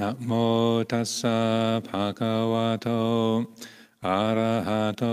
[0.00, 0.30] นะโม
[0.92, 1.38] ตัสสะ
[1.86, 2.88] ภะคะวะโต
[4.06, 5.04] อะระหะโต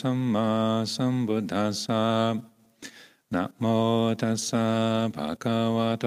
[0.00, 0.48] สัมมา
[0.94, 2.04] สัมพุทธัสสะ
[3.34, 3.64] นะโม
[4.20, 4.66] ตัสสะ
[5.14, 6.06] ภะคะวะโต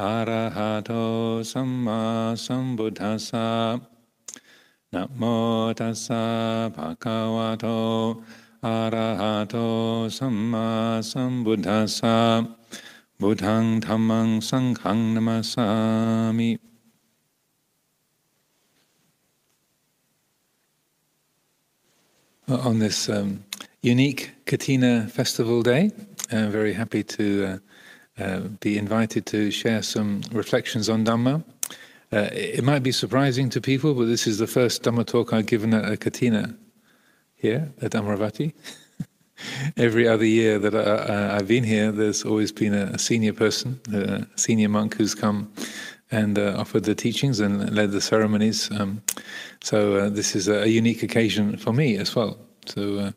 [0.00, 0.92] อะระหะโต
[1.52, 2.02] สัมมา
[2.46, 3.48] สัมพุทธัสสะ
[4.94, 5.22] นะโม
[5.80, 6.24] ตัสสะ
[6.76, 7.66] ภะคะวะโต
[8.66, 9.56] อะระหะโต
[10.18, 10.68] สัมมา
[11.10, 12.18] สัมพุทธัสสะ
[13.20, 15.68] บุทังธรรมังสังฆังนัมสา
[16.38, 16.50] มิ
[22.50, 23.44] on this um,
[23.82, 25.90] unique Kathina Festival Day.
[26.32, 27.60] I'm very happy to
[28.18, 31.44] uh, uh, be invited to share some reflections on Dhamma.
[32.12, 35.46] Uh, it might be surprising to people, but this is the first Dhamma talk I've
[35.46, 36.56] given at a Kathina
[37.36, 38.52] here at Amaravati.
[39.76, 44.26] Every other year that I, have been here, there's always been a, senior person, a
[44.36, 45.50] senior monk who's come
[46.10, 48.70] and uh, offered the teachings and led the ceremonies.
[48.72, 49.02] Um,
[49.62, 52.38] so uh, this is a, unique occasion for me as well.
[52.66, 53.12] So uh,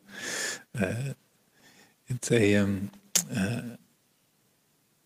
[0.82, 1.14] uh
[2.08, 2.92] it's a um,
[3.36, 3.62] uh,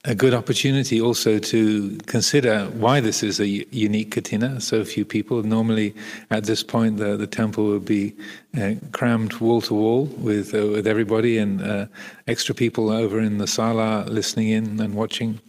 [0.03, 4.61] a good opportunity also to consider why this is a unique kathina.
[4.61, 5.43] So few people.
[5.43, 5.93] Normally,
[6.31, 8.15] at this point, the, the temple would be
[8.57, 11.89] uh, crammed wall to wall with with everybody and
[12.27, 15.39] extra people over in the sala listening in and watching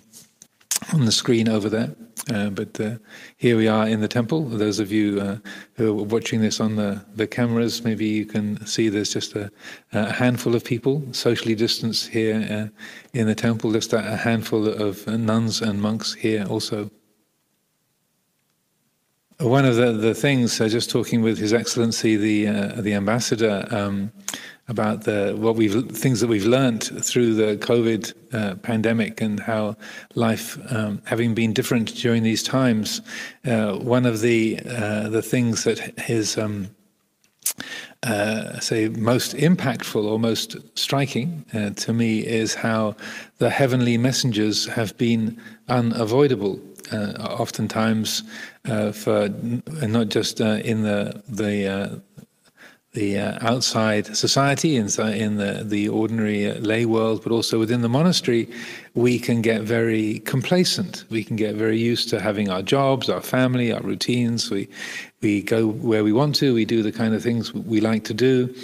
[0.93, 1.95] on the screen over there.
[2.33, 2.97] Uh, but uh,
[3.37, 4.45] here we are in the temple.
[4.45, 5.39] Those of you uh,
[5.75, 9.51] who are watching this on the, the cameras, maybe you can see there's just a,
[9.93, 15.07] a handful of people, socially distanced here uh, in the temple, just a handful of
[15.07, 16.91] nuns and monks here also.
[19.41, 23.69] One of the, the things, uh, just talking with His Excellency the, uh, the Ambassador,
[23.71, 24.11] um,
[24.67, 29.77] about the what we've things that we've learned through the COVID uh, pandemic and how
[30.17, 33.01] life, um, having been different during these times,
[33.47, 36.69] uh, one of the uh, the things that is um,
[38.03, 42.95] uh, say most impactful or most striking uh, to me is how
[43.39, 46.61] the heavenly messengers have been unavoidable.
[46.93, 48.23] Uh, oftentimes,
[48.93, 49.29] for
[49.83, 52.01] not just in the the
[52.99, 57.83] the uh, outside society in, in the, the ordinary uh, lay world, but also within
[57.83, 58.49] the monastery,
[58.95, 61.05] we can get very complacent.
[61.11, 64.51] We can get very used to having our jobs, our family, our routines.
[64.51, 64.69] We,
[65.21, 68.15] we go where we want to, we do the kind of things we like to
[68.15, 68.55] do.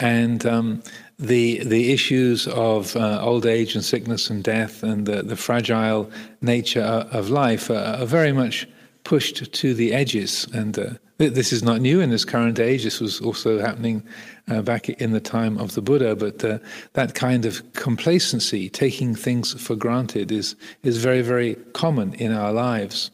[0.00, 0.82] And um,
[1.20, 6.10] the, the issues of uh, old age and sickness and death and the, the fragile
[6.40, 8.66] nature of life are, are very much
[9.04, 10.46] pushed to the edges.
[10.54, 12.84] And uh, this is not new in this current age.
[12.84, 14.02] This was also happening
[14.48, 16.16] uh, back in the time of the Buddha.
[16.16, 16.58] But uh,
[16.94, 22.52] that kind of complacency, taking things for granted, is is very very common in our
[22.52, 23.10] lives.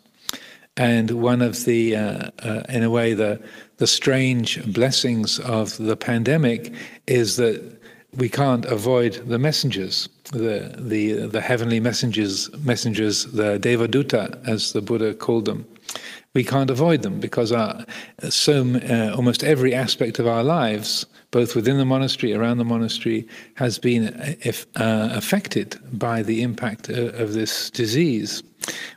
[0.78, 3.40] And one of the, uh, uh in a way, the
[3.78, 6.72] the strange blessings of the pandemic
[7.06, 7.75] is that
[8.16, 14.82] we can't avoid the messengers, the the the heavenly messengers, messengers, the Devaduta, as the
[14.82, 15.66] Buddha called them
[16.36, 17.82] we can't avoid them because our,
[18.28, 23.26] so uh, almost every aspect of our lives, both within the monastery, around the monastery,
[23.54, 28.42] has been uh, if, uh, affected by the impact of, of, this disease.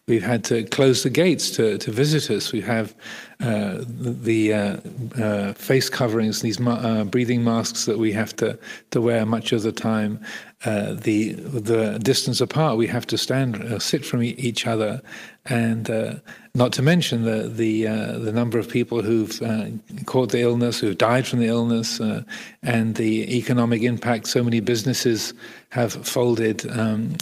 [0.06, 2.52] We've had to close the gates to, to visitors.
[2.52, 2.94] We have
[3.42, 4.78] uh, the uh,
[5.18, 8.60] uh, face coverings, these ma- breathing masks that we have to,
[8.92, 10.20] to wear much of the time.
[10.66, 15.02] the the distance apart, we have to stand, sit from each other,
[15.46, 16.16] and uh,
[16.54, 19.68] not to mention the the uh, the number of people who've uh,
[20.06, 22.24] caught the illness, who've died from the illness, uh,
[22.62, 24.28] and the economic impact.
[24.28, 25.34] So many businesses
[25.70, 26.70] have folded.
[26.70, 27.16] Um,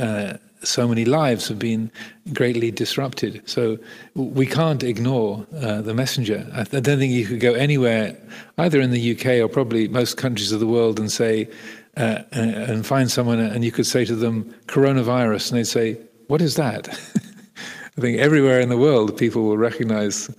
[0.00, 1.90] uh, so many lives have been
[2.32, 3.42] greatly disrupted.
[3.48, 3.78] So
[4.14, 6.46] we can't ignore uh, the messenger.
[6.54, 8.16] I, don't think you could go anywhere,
[8.58, 11.48] either in the UK or probably most countries of the world, and say.
[11.94, 16.54] and find someone, and you could say to them, coronavirus, and they'd say, What is
[16.54, 16.88] that?
[17.98, 20.30] I think everywhere in the world people will recognize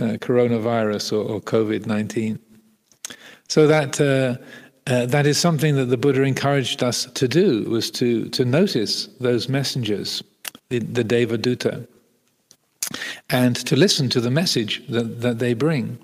[0.00, 2.38] uh, coronavirus or, or COVID 19.
[3.48, 4.00] So that.
[4.86, 8.44] Uh, uh, that is something that the Buddha encouraged us to do, was to, to
[8.44, 10.22] notice those messengers,
[10.68, 11.86] the, the Devaduta,
[13.30, 15.98] and to listen to the message that, that they bring.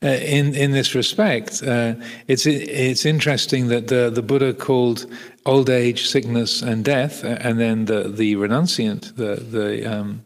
[0.00, 1.92] Uh, in in this respect, uh,
[2.28, 5.06] it's it's interesting that the the Buddha called
[5.44, 10.24] old age, sickness, and death, and then the the renunciant, the the um,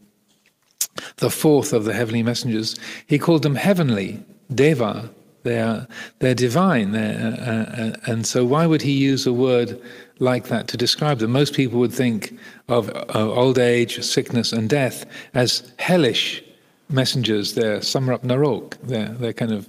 [1.17, 2.77] the fourth of the heavenly messengers,
[3.07, 4.23] he called them heavenly,
[4.55, 5.09] deva,
[5.43, 5.87] They are
[6.21, 6.93] they're divine.
[6.93, 9.81] They're, uh, uh, and so why would he use a word
[10.19, 11.33] like that to describe them?
[11.33, 15.05] Most people would think of old age, sickness, and death
[15.35, 16.43] as hellish
[16.89, 17.55] messengers.
[17.55, 18.77] They're samrap narok.
[18.83, 19.69] They're they're kind of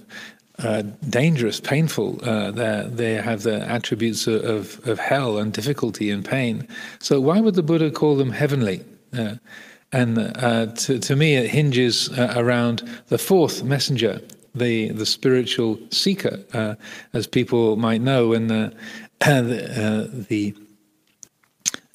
[0.58, 2.20] uh, dangerous, painful.
[2.22, 2.50] Uh,
[2.86, 6.68] they have the attributes of, of hell and difficulty and pain.
[7.00, 8.84] So why would the Buddha call them heavenly?
[9.16, 9.36] Uh,
[9.92, 14.20] and uh, to, to, me, it hinges uh, around the fourth messenger,
[14.54, 16.74] the the spiritual seeker, uh,
[17.12, 18.28] as people might know.
[18.28, 18.74] When the
[19.20, 20.63] the uh,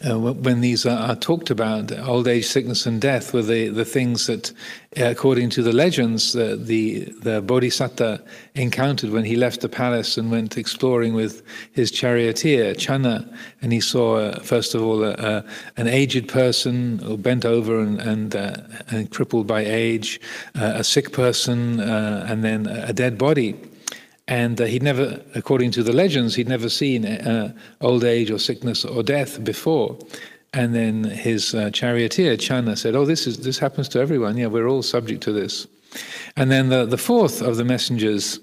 [0.01, 4.27] when these are, are, talked about, old age, sickness, and death were the, the things
[4.27, 4.51] that,
[4.97, 8.25] uh, according to the legends, uh, the, the Bodhisatta
[8.55, 11.43] encountered when he left the palace and went exploring with
[11.73, 13.29] his charioteer, Channa.
[13.61, 18.55] And he saw, uh, first of all, an aged person bent over and, and, uh,
[18.89, 20.21] and crippled by age,
[20.55, 23.55] uh, a sick person, and then a dead body.
[24.29, 28.37] And uh, he'd never, according to the legends, he'd never seen uh, old age or
[28.37, 29.97] sickness or death before.
[30.53, 34.37] And then his uh, charioteer, Channa, said, Oh, this, is, this happens to everyone.
[34.37, 35.65] Yeah, we're all subject to this.
[36.37, 38.39] And then the, the fourth of the messengers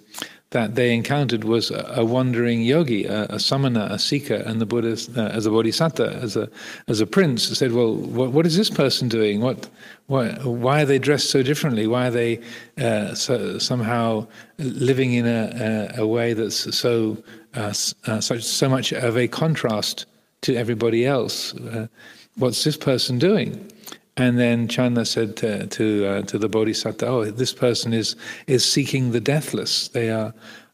[0.51, 4.67] that they encountered was a, a wandering yogi, a, a, samana, a seeker, and the
[4.67, 6.49] Buddha, uh, as a bodhisattva, as a
[6.87, 9.41] as a prince, said, "Well, what, what is this person doing?
[9.41, 9.69] What,
[10.07, 11.87] why, why are they dressed so differently?
[11.87, 12.41] Why are they
[12.79, 14.27] uh, so, somehow
[14.59, 17.17] living in a, a, a way that's so
[17.55, 17.75] uh,
[18.07, 20.07] uh, such so much of a contrast
[20.43, 21.55] to everybody else?
[21.55, 21.89] Uh,
[22.37, 23.73] what's this person doing?"
[24.17, 28.17] And then Channa said to to, uh, to the Bodhisattva, "Oh, this person is
[28.47, 29.89] is seeking the deathless.
[29.89, 30.33] They are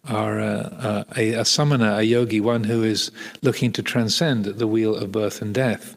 [0.08, 3.10] are uh, uh, a, a samana, a yogi, one who is
[3.42, 5.96] looking to transcend the wheel of birth and death."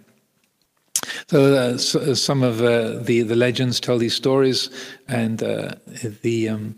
[1.28, 4.70] So, uh, so some of uh, the the legends tell these stories,
[5.08, 5.76] and uh,
[6.24, 6.76] the um,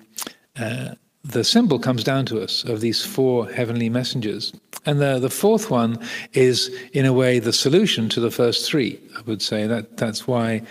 [1.27, 4.53] the symbol comes down to us of these four heavenly messengers.
[4.85, 5.99] And the, the fourth one
[6.33, 8.99] is, in a way, the solution to the first three.
[9.17, 10.61] I would say that that's why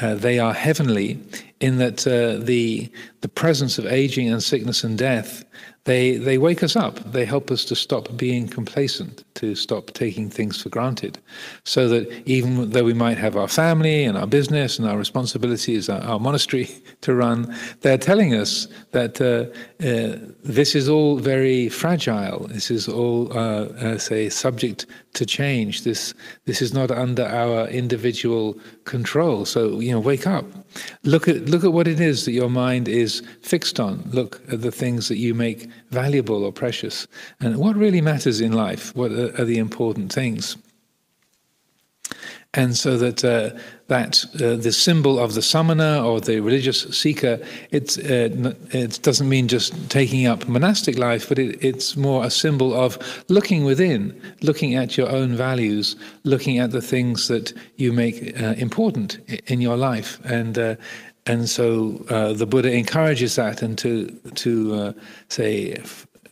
[0.00, 1.18] uh, they are heavenly,
[1.60, 2.90] in that uh, the
[3.22, 5.44] the presence of aging and sickness and death
[5.86, 7.12] they, they wake us up.
[7.12, 11.18] They help us to stop being complacent, to stop taking things for granted.
[11.64, 15.88] So that even though we might have our family and our business and our responsibilities,
[15.88, 16.68] our, our monastery
[17.02, 19.46] to run, they're telling us that uh,
[19.84, 22.46] uh, this is all very fragile.
[22.48, 25.82] This is all, uh, uh say, subject to change.
[25.82, 29.44] This, this is not under our individual control.
[29.44, 30.44] So, you know, wake up.
[31.04, 34.08] Look at, look at what it is that your mind is fixed on.
[34.12, 37.06] Look at the things that you make valuable or precious.
[37.40, 38.94] And what really matters in life?
[38.94, 40.56] What are, the important things?
[42.54, 43.50] And so that uh,
[43.88, 47.38] that uh, the symbol of the samana or the religious seeker,
[47.70, 52.30] it's, uh, it doesn't mean just taking up monastic life, but it, it's more a
[52.30, 57.92] symbol of looking within, looking at your own values, looking at the things that you
[57.92, 59.18] make uh, important
[59.48, 60.76] in your life, and uh,
[61.26, 64.06] and so uh, the Buddha encourages that and to,
[64.36, 64.92] to uh,
[65.28, 65.76] say,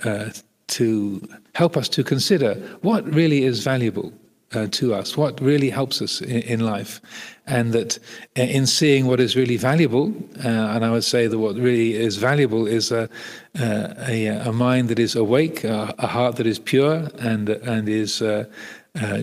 [0.05, 0.31] uh,
[0.69, 1.21] to
[1.55, 4.13] help us to consider what really is valuable
[4.53, 7.01] uh, to us, what really helps us in, in, life.
[7.47, 7.99] And that
[8.39, 10.15] uh, in seeing what is really valuable,
[10.45, 13.09] uh, and I would say that what really is valuable is a,
[13.59, 18.23] a, a mind that is awake, a, a, heart that is pure and, and is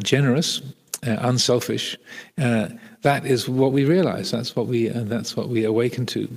[0.03, 0.61] generous,
[1.03, 1.97] unselfish
[3.01, 4.31] that is what we realize.
[4.31, 6.27] That's what we, uh, that's what we awaken to.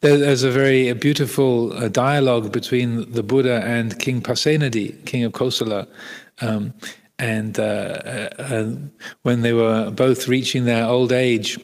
[0.00, 5.86] There's a very beautiful uh, dialogue between the Buddha and King Pasenadi, king of Kosala.
[6.40, 6.72] Um,
[7.18, 8.72] and uh, uh,
[9.22, 11.58] when they were both reaching their old age,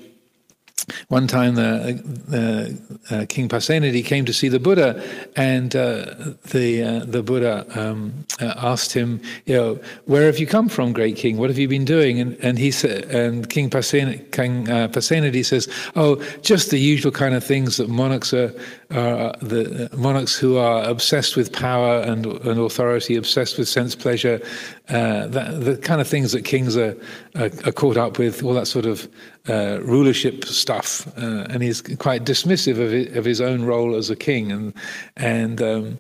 [1.09, 5.03] one time, the, the uh, King Pasenadi came to see the Buddha,
[5.35, 6.15] and uh,
[6.51, 10.93] the uh, the Buddha um, uh, asked him, "You know, where have you come from,
[10.93, 11.39] great king?
[11.39, 15.45] What have you been doing?" And, and he said, and King Pasenadi, King uh, Pasenadi
[15.45, 18.53] says, "Oh, just the usual kind of things that monarchs are,
[18.89, 24.41] the monarchs who are obsessed with power and, and authority, obsessed with sense pleasure,
[24.89, 26.97] uh, that, the kind of things that kings are,
[27.35, 29.09] are, are caught up with, all that sort of
[29.49, 34.11] uh, rulership stuff, uh, and he's quite dismissive of his, of his, own role as
[34.11, 34.53] a king.
[34.53, 34.75] And
[35.17, 35.99] and um,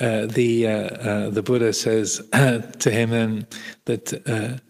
[0.00, 3.46] uh, the uh, uh, the Buddha says to him then
[3.86, 4.60] that.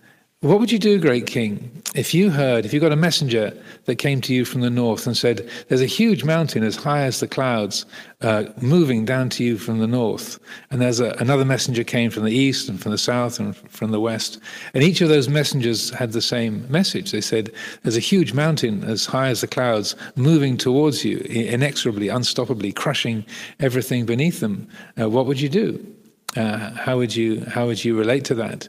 [0.40, 3.96] What would you do, great king, if you heard, if you got a messenger that
[3.96, 7.20] came to you from the north and said, There's a huge mountain as high as
[7.20, 7.86] the clouds
[8.20, 10.38] uh, moving down to you from the north,
[10.70, 13.90] and there's a, another messenger came from the east and from the south and from
[13.90, 14.40] the west,
[14.74, 17.12] and each of those messengers had the same message.
[17.12, 17.50] They said,
[17.82, 23.24] There's a huge mountain as high as the clouds moving towards you, inexorably, unstoppably, crushing
[23.58, 24.68] everything beneath them.
[25.00, 25.82] Uh, what would you do?
[26.36, 28.68] Uh, how would you how would you relate to that?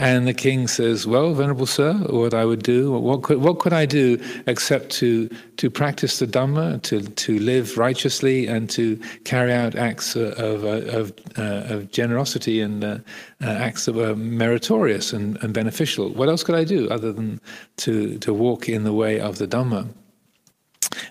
[0.00, 3.74] And the king says, "Well, venerable sir, what I would do, what could what could
[3.74, 5.28] I do except to
[5.58, 11.12] to practice the Dhamma, to to live righteously, and to carry out acts of of,
[11.36, 12.98] uh, of generosity and uh,
[13.42, 16.08] uh, acts that were meritorious and, and beneficial?
[16.08, 17.38] What else could I do other than
[17.84, 19.86] to to walk in the way of the Dhamma?"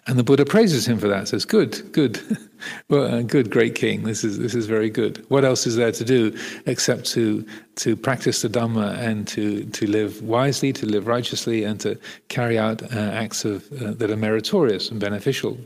[0.08, 1.28] And the Buddha praises him for that.
[1.28, 2.20] Says, "Good, good,
[2.90, 4.04] well, uh, good, great king.
[4.04, 5.26] This is this is very good.
[5.30, 7.46] What else is there to do except to
[7.76, 12.58] to practice the Dhamma and to to live wisely, to live righteously, and to carry
[12.58, 15.58] out uh, acts of uh, that are meritorious and beneficial."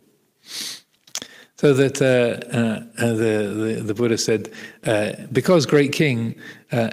[1.55, 4.51] So that uh, uh, uh, the, the, the Buddha said,
[5.31, 6.35] because great king,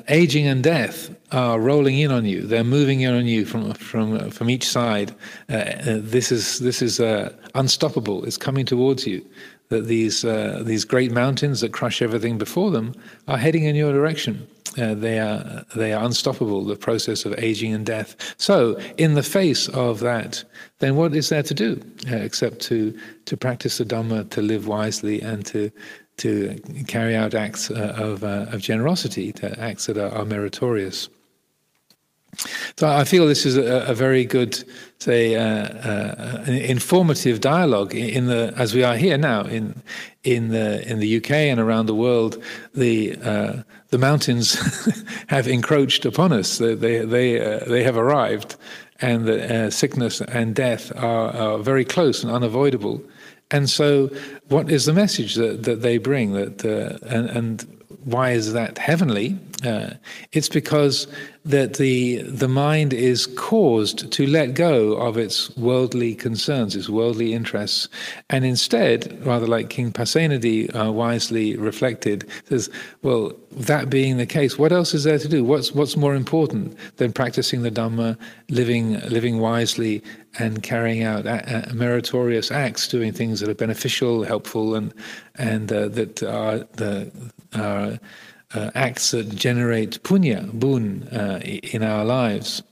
[0.08, 2.42] aging and death are rolling in on you.
[2.42, 5.14] They're moving in on you from from from each side.
[5.48, 7.00] this is this is
[7.54, 8.24] unstoppable.
[8.24, 9.24] It's coming towards you.
[9.68, 10.22] That these
[10.64, 12.94] these great mountains that crush everything before them
[13.28, 14.46] are heading in your direction.
[14.78, 16.64] Uh, they are they are unstoppable.
[16.64, 18.34] The process of aging and death.
[18.38, 20.44] So, in the face of that,
[20.78, 24.68] then what is there to do uh, except to to practice the Dhamma, to live
[24.68, 25.70] wisely, and to
[26.18, 31.08] to carry out acts uh, of uh, of generosity, to acts that are, meritorious.
[32.76, 34.62] So, I feel this is a, a very good,
[34.98, 39.82] say, uh, informative dialogue in the as we are here now in
[40.22, 42.42] in the in the UK and around the world.
[42.74, 44.56] The the mountains
[45.28, 46.58] have encroached upon us.
[46.58, 48.56] They they they, uh, they have arrived,
[49.00, 53.02] and the uh, sickness and death are, are, very close and unavoidable.
[53.50, 54.08] And so,
[54.48, 56.32] what is the message that, that they bring?
[56.32, 59.38] That uh, and, and why is that heavenly?
[59.64, 59.90] Uh,
[60.32, 61.06] it's because
[61.44, 67.32] that the the mind is caused to let go of its worldly concerns, its worldly
[67.32, 67.88] interests,
[68.28, 72.70] and instead, rather like King Pasenadi uh, wisely reflected, says,
[73.02, 75.44] "Well, that being the case, what else is there to do?
[75.44, 80.02] What's what's more important than practicing the Dhamma, living living wisely,
[80.38, 84.92] and carrying out a, a meritorious acts, doing things that are beneficial, helpful, and
[85.36, 87.10] and uh, that are the
[87.54, 87.98] are
[88.54, 92.62] uh, acts that generate punya, boon, uh, in our lives.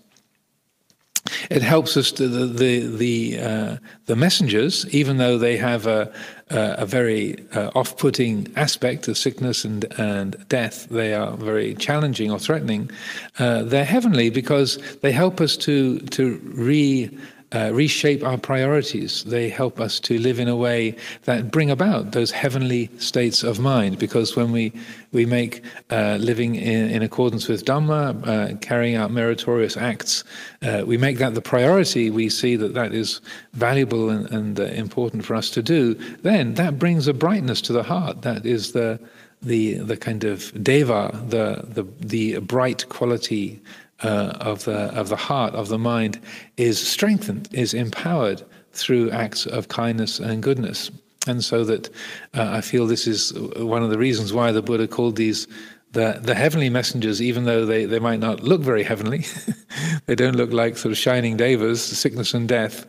[1.50, 6.11] It helps us to the the the, uh, the messengers, even though they have a
[6.50, 10.88] a, very uh, off-putting aspect of sickness and and death.
[10.88, 12.90] They are very challenging or threatening.
[13.38, 17.11] Uh, they're heavenly because they help us to to re
[17.52, 19.25] uh, reshape our priorities.
[19.25, 23.59] They help us to live in a way that bring about those heavenly states of
[23.59, 23.99] mind.
[23.99, 24.73] Because when we
[25.12, 30.23] we make uh, living in, in, accordance with Dhamma, uh, carrying out meritorious acts,
[30.61, 32.11] uh, we make that the priority.
[32.11, 33.23] We see that that is
[33.55, 35.95] valuable and, and uh, important for us to do.
[36.23, 38.23] Then that brings a brightness to the heart.
[38.23, 39.00] That is the
[39.40, 43.62] the the kind of deva, the the the bright quality
[44.02, 46.21] uh, of the of the heart of the mind
[46.57, 50.90] is strengthened, is empowered through acts of kindness and goodness,
[51.26, 51.88] and so that
[52.35, 55.47] uh, I feel this is one of the reasons why the Buddha called these
[55.93, 59.25] the the heavenly messengers, even though they, they might not look very heavenly,
[60.07, 61.83] they don't look like sort of shining devas.
[61.83, 62.87] Sickness and death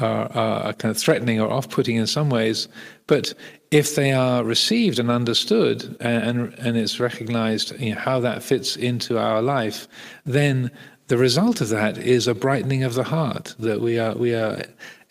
[0.00, 2.68] are, are kind of threatening or off-putting in some ways,
[3.06, 3.34] but
[3.72, 8.76] if they are received and understood and, and it's recognized you know, how that fits
[8.76, 9.88] into our life,
[10.26, 10.70] then
[11.08, 14.62] the result of that is a brightening of the heart, that we are, we are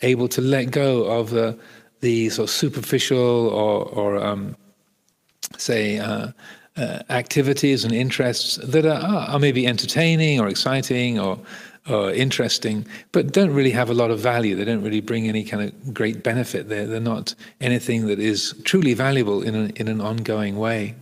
[0.02, 1.58] able to let go of the,
[2.00, 4.56] the sort of superficial or, or um,
[5.58, 6.28] say, uh,
[6.76, 11.38] uh, activities and interests that are, are maybe entertaining or exciting or
[11.88, 14.54] or interesting, but don't really have a lot of value.
[14.54, 16.68] They don't really bring any kind of great benefit.
[16.68, 20.94] They're, they're not anything that is truly valuable in, a, in an ongoing way.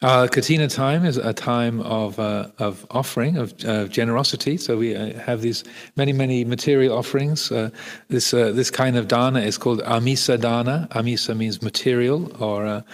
[0.00, 4.56] Uh, Kathina time is a time of uh, of offering of uh, generosity.
[4.56, 5.64] So we uh, have these
[5.96, 7.50] many many material offerings.
[7.50, 7.70] Uh,
[8.06, 10.86] this uh, this kind of dana is called amisa dana.
[10.92, 12.84] Amisa means material, or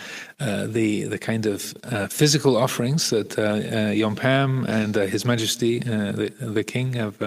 [0.44, 5.24] uh, the the kind of uh, physical offerings that uh, uh Yompam and uh, His
[5.24, 7.18] Majesty the, the, King have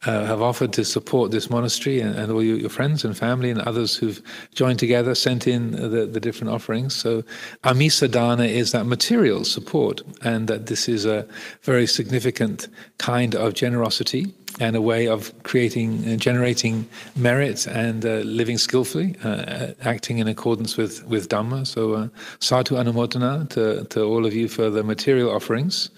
[0.00, 3.60] have offered to support this monastery, and, and all your, your, friends and family and
[3.60, 4.22] others who've
[4.54, 6.94] joined together sent in the, the different offerings.
[6.94, 7.22] So
[7.64, 11.26] Amisa Dana is that material support, and that this is a
[11.62, 18.18] very significant kind of generosity and a way of creating, uh, generating merit and uh,
[18.24, 21.66] living skillfully, uh, acting in accordance with, with Dhamma.
[21.66, 22.08] So, uh,
[22.40, 25.90] sadhu anumodana to, to all of you for the material offerings,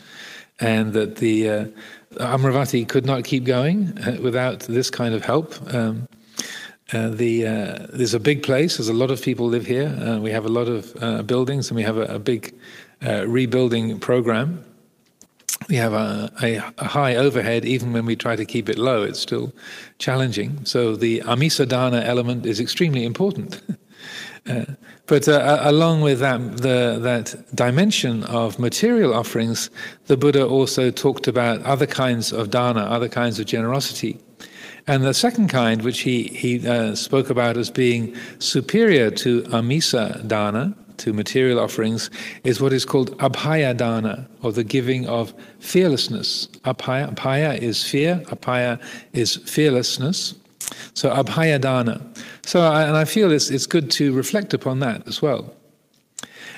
[0.59, 1.65] and that the uh,
[2.15, 5.55] Amaravati could not keep going uh, without this kind of help.
[5.75, 6.09] Um,
[6.93, 8.77] uh, the uh, there's a big place.
[8.77, 9.89] There's a lot of people live here.
[9.89, 12.55] Uh, we have a lot of uh, buildings, and we have a, a big
[13.05, 14.65] uh, rebuilding program.
[15.68, 16.30] We have a,
[16.78, 19.02] a, high overhead, even when we try to keep it low.
[19.02, 19.52] It's still
[19.99, 20.64] challenging.
[20.64, 23.61] So the amisadana element is extremely important.
[25.06, 29.70] but along with that, the, that dimension of material offerings,
[30.06, 34.20] the Buddha also talked about other kinds of dana, other kinds of generosity.
[34.87, 40.26] And the second kind, which he, he uh, spoke about as being superior to amisa
[40.28, 42.11] dana, to material offerings,
[42.45, 46.49] is what is called abhaya dana, or the giving of fearlessness.
[46.65, 48.81] Abhaya, abhaya is fear, abhaya
[49.12, 50.35] is fearlessness.
[50.95, 52.00] So abhaya dana.
[52.45, 55.53] So, I, and I feel it's, it's good to reflect upon that as well.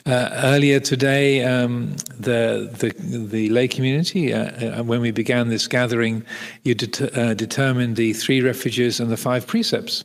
[0.07, 2.95] Uh, earlier today, um, the, the,
[3.27, 6.25] the lay community, uh, uh, when we began this gathering,
[6.63, 10.05] you det- uh, determined the three refuges and the five precepts.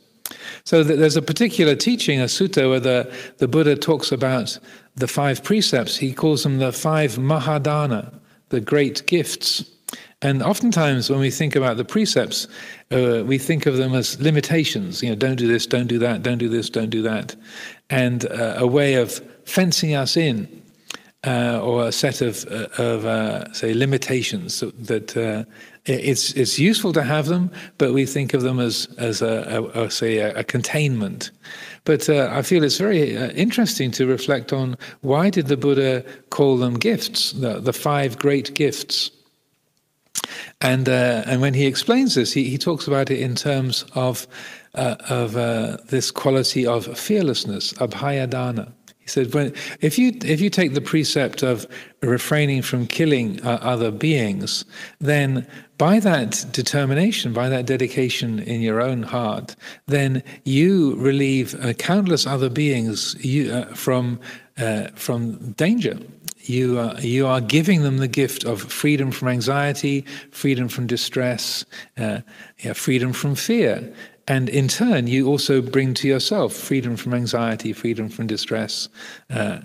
[0.64, 4.58] So there's a particular teaching, a sutta, where the, the Buddha talks about
[4.96, 5.96] the five precepts.
[5.96, 9.70] He calls them the five mahadana, the great gifts.
[10.22, 12.48] And oftentimes, when we think about the precepts,
[12.90, 15.02] uh, we think of them as limitations.
[15.02, 17.36] You know, don't do this, don't do that, don't do this, don't do that,
[17.90, 20.48] and uh, a way of fencing us in,
[21.26, 25.44] uh, or a set of, uh, of uh, say, limitations that uh,
[25.86, 29.84] it's it's useful to have them, but we think of them as as a, a,
[29.84, 31.30] a say a, a, containment.
[31.84, 36.02] But uh, I feel it's very uh, interesting to reflect on why did the Buddha
[36.30, 39.10] call them gifts, the, the five great gifts.
[40.62, 44.26] And and when he explains this, he, he talks about it in terms of
[44.74, 45.34] of
[45.88, 48.72] this quality of fearlessness, abhayadana.
[49.04, 51.66] He said, when, if, you, if you take the precept of
[52.00, 54.64] refraining from killing uh, other beings,
[54.98, 55.46] then
[55.76, 59.56] by that determination, by that dedication in your own heart,
[59.86, 64.18] then you relieve uh, countless other beings you, uh, from,
[64.56, 65.98] uh, from danger.
[66.40, 71.66] You are, you are giving them the gift of freedom from anxiety, freedom from distress,
[71.98, 72.20] uh,
[72.60, 73.94] yeah, freedom from fear.
[74.26, 78.88] And in turn, you also bring to yourself freedom from anxiety, freedom from distress
[79.28, 79.58] uh,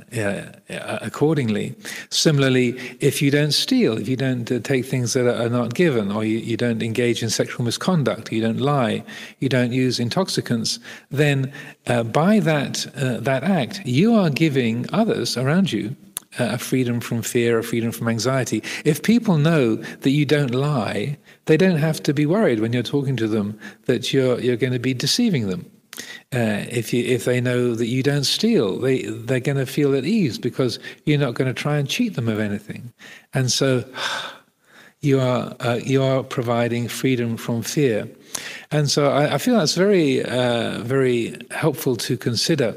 [1.01, 1.75] accordingly.
[2.09, 6.11] Similarly, if you don't steal, if you don't uh, take things that are not given,
[6.11, 9.03] or you, you, don't engage in sexual misconduct, you don't lie,
[9.39, 11.53] you don't use intoxicants, then
[11.87, 15.95] uh, by that, uh, that act, you are giving others around you
[16.37, 18.61] a freedom from fear, a freedom from anxiety.
[18.85, 22.83] If people know that you don't lie, they don't have to be worried when you're
[22.83, 25.69] talking to them that you're you're going to be deceiving them.
[26.33, 29.95] Uh, if you if they know that you don't steal, they they're going to feel
[29.95, 32.93] at ease because you're not going to try and cheat them of anything,
[33.33, 33.83] and so
[35.01, 38.07] you are uh, you are providing freedom from fear,
[38.71, 42.75] and so I, I feel that's very uh, very helpful to consider.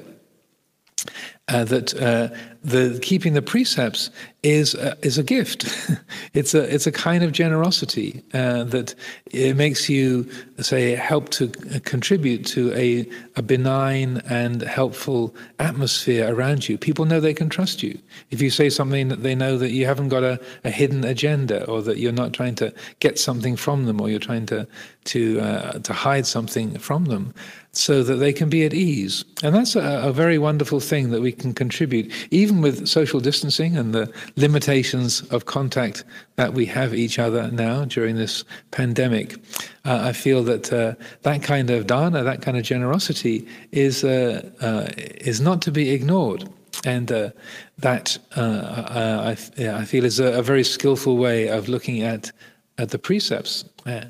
[1.49, 2.29] Uh, that uh,
[2.65, 4.11] the keeping the precepts
[4.43, 5.67] is a, is a gift.
[6.35, 8.95] it's a it's a kind of generosity uh, that
[9.27, 11.49] it makes you say help to
[11.85, 16.79] contribute to a a benign and helpful atmosphere around you.
[16.79, 17.99] People know they can trust you.
[18.31, 21.65] If you say something that they know that you haven't got a, a hidden agenda
[21.67, 24.69] or that you're not trying to get something from them or you're trying to
[25.05, 27.35] to uh, to hide something from them
[27.73, 29.25] so that they can be at ease.
[29.43, 33.77] And that's a, a, very wonderful thing that we can contribute, even with social distancing
[33.77, 36.05] and the limitations of contact
[36.37, 39.37] that we have each other now during this pandemic.
[39.85, 44.49] Uh, I feel that uh, that kind of dana, that kind of generosity, is uh,
[44.61, 46.49] uh is not to be ignored.
[46.85, 47.31] And uh,
[47.79, 52.33] that I, I, feel is a, a, very skillful way of looking at
[52.79, 53.65] at the precepts.
[53.87, 54.07] Yeah.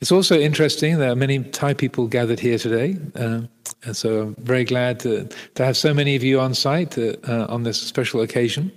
[0.00, 0.98] It's also interesting.
[0.98, 3.42] There are many Thai people gathered here today, uh,
[3.84, 7.14] and so I'm very glad to, to have so many of you on site uh,
[7.26, 8.70] uh on this special occasion.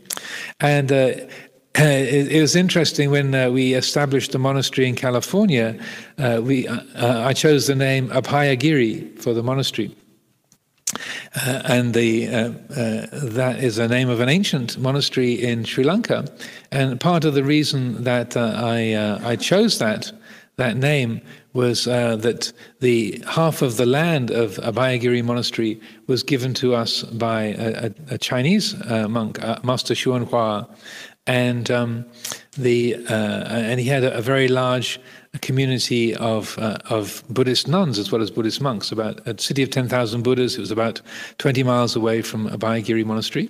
[0.59, 0.95] And uh,
[1.75, 5.77] it, it, was interesting when uh, we established the monastery in California.
[6.17, 9.95] Uh, we I chose the name Abhayagiri for the monastery.
[11.67, 12.27] And the,
[13.11, 16.25] that is a name of an ancient monastery in Sri Lanka.
[16.71, 20.13] And part of the reason that I, I chose that
[20.57, 21.21] that name
[21.55, 27.03] was uh, that the half of the land of Abhayagiri Monastery was given to us
[27.03, 30.69] by a, a, a Chinese uh, monk, uh, Master Xuanhua,
[31.25, 32.05] and um,
[32.57, 34.99] the uh, and he had a, a very large
[35.41, 38.91] community of uh, of Buddhist nuns as well as Buddhist monks.
[38.91, 40.57] About a city of ten thousand Buddhas.
[40.57, 41.01] It was about
[41.37, 43.49] twenty miles away from Abhayagiri Monastery.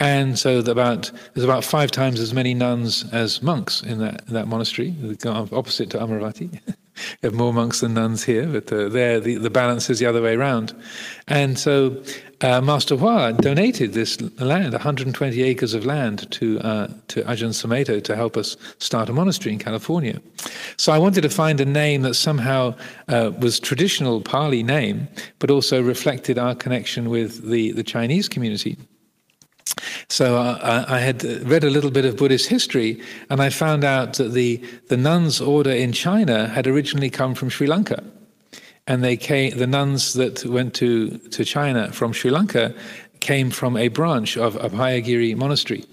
[0.00, 4.34] And so about, there's about five times as many nuns as monks in that, in
[4.34, 4.92] that monastery,
[5.24, 6.60] opposite to Amaravati.
[7.22, 10.06] we have more monks than nuns here, but uh, there the, the balance is the
[10.06, 10.74] other way around.
[11.28, 12.02] And so
[12.40, 18.02] uh, Master Hua donated this land, 120 acres of land, to uh, to Ajahn Sumedho
[18.02, 20.20] to help us start a monastery in California.
[20.76, 22.74] So I wanted to find a name that somehow
[23.08, 28.76] uh, was traditional Pali name, but also reflected our connection with the, the Chinese community.
[30.08, 34.14] So uh, I had read a little bit of Buddhist history, and I found out
[34.14, 38.02] that the, the nuns' order in China had originally come from Sri Lanka.
[38.86, 42.74] And they came, the nuns that went to, to China from Sri Lanka
[43.20, 45.84] came from a branch of Abhayagiri Monastery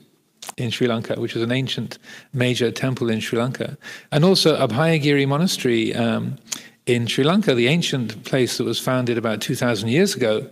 [0.57, 1.99] in Sri Lanka, which is an ancient
[2.33, 3.77] major temple in Sri Lanka.
[4.11, 6.37] And also Abhayagiri Monastery um,
[6.87, 10.49] in Sri Lanka, the ancient place that was founded about 2,000 years ago.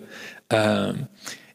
[0.51, 1.09] Um,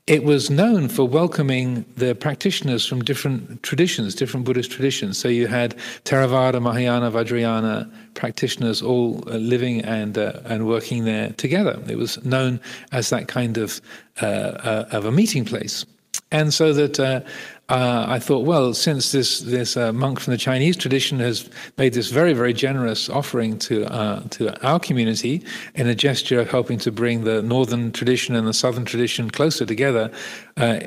[0.08, 5.16] it was known for welcoming the practitioners from different traditions, different Buddhist traditions.
[5.16, 11.30] So you had Theravada, Mahayana, Vajrayana practitioners all uh, living and uh, and working there
[11.34, 11.80] together.
[11.88, 12.60] It was known
[12.90, 13.80] as that kind of
[14.20, 15.86] uh, uh of a meeting place.
[16.32, 17.20] And so that uh,
[17.68, 21.92] uh, I thought, well, since this this uh, monk from the Chinese tradition has made
[21.92, 25.42] this very very generous offering to uh, to our community
[25.74, 29.64] in a gesture of helping to bring the northern tradition and the southern tradition closer
[29.64, 30.10] together,
[30.56, 30.80] uh,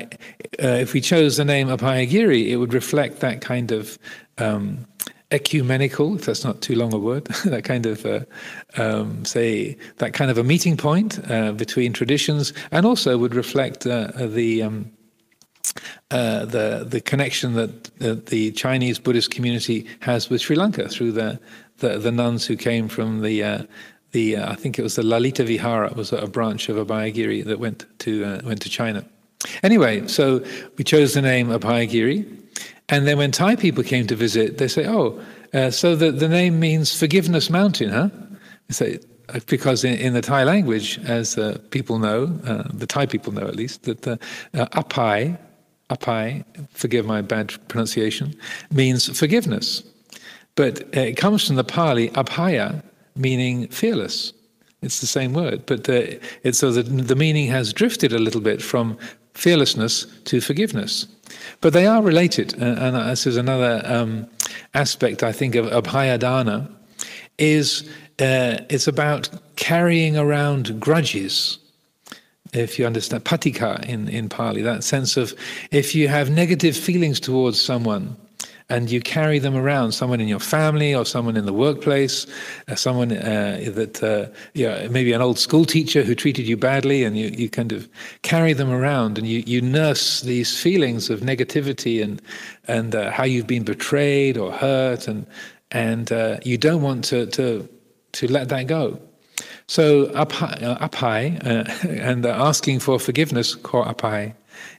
[0.62, 3.98] uh, if we chose the name Abhayagiri, it would reflect that kind of.
[4.38, 4.86] Um,
[5.32, 8.20] ecumenical, if that's not too long a word, that kind of, uh,
[8.76, 13.88] um, say, that kind of a meeting point uh, between traditions, and also would reflect
[13.88, 14.88] uh, the um,
[16.10, 21.12] uh, the the connection that uh, the Chinese Buddhist community has with Sri Lanka through
[21.12, 21.40] the
[21.78, 23.62] the, the nuns who came from the uh,
[24.12, 27.58] the uh, I think it was the Lalita Vihara was a branch of Abhayagiri that
[27.58, 29.04] went to uh, went to China.
[29.62, 30.44] Anyway, so
[30.76, 32.26] we chose the name Abhayagiri,
[32.88, 35.20] and then when Thai people came to visit, they say, "Oh,
[35.52, 38.08] uh, so the the name means forgiveness mountain, huh?"
[38.68, 38.98] They say
[39.46, 43.46] because in, in, the Thai language, as uh, people know, uh, the Thai people know
[43.46, 44.16] at least, that uh,
[44.54, 45.36] apai
[45.90, 48.34] apai, forgive my bad pronunciation,
[48.70, 49.82] means forgiveness.
[50.54, 52.82] But it comes from the Pali, abhaya,
[53.14, 54.32] meaning fearless.
[54.82, 56.02] It's the same word, but uh,
[56.42, 58.96] it's so that the meaning has drifted a little bit from
[59.34, 61.06] fearlessness to forgiveness.
[61.60, 64.26] But they are related, and, and this is another um,
[64.74, 66.70] aspect I think of abhayadana,
[67.38, 71.58] is uh, it's about carrying around grudges
[72.52, 75.34] if you understand patigha in, in Pali, that sense of
[75.70, 78.16] if you have negative feelings towards someone
[78.68, 82.26] and you carry them around, someone in your family or someone in the workplace,
[82.68, 87.04] uh, someone uh, that, uh, yeah, maybe an old school teacher who treated you badly,
[87.04, 87.88] and you, you kind of
[88.22, 92.20] carry them around and you, you nurse these feelings of negativity and,
[92.66, 95.26] and uh, how you've been betrayed or hurt, and,
[95.70, 97.68] and uh, you don't want to, to,
[98.12, 99.00] to let that go.
[99.68, 104.34] So apai, uh, apai uh, and asking for forgiveness, ko apai,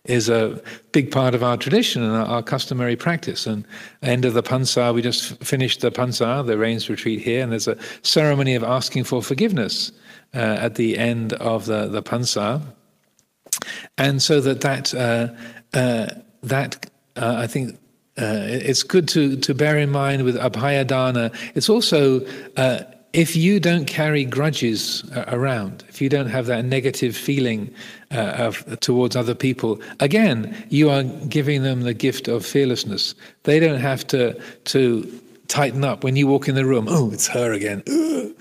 [0.06, 3.46] is a big part of our tradition and our, customary practice.
[3.46, 3.66] And
[4.02, 7.68] end of the pansa, we just finished the pansa, the rains retreat here, and there's
[7.68, 9.92] a ceremony of asking for forgiveness
[10.34, 12.62] uh, at the end of the the pansa.
[13.98, 15.28] And so that that uh,
[15.78, 16.08] uh,
[16.44, 17.78] that uh, I think
[18.16, 21.36] it's good to to bear in mind with abhayadana.
[21.56, 22.22] It's also
[23.18, 27.74] if you don't carry grudges uh, around, if you don't have that negative feeling
[28.12, 33.16] uh, of, towards other people, again, you are giving them the gift of fearlessness.
[33.42, 36.86] They don't have to to tighten up when you walk in the room.
[36.88, 37.84] Oh, it's her again.